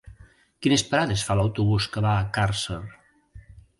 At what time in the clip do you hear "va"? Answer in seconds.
2.07-2.17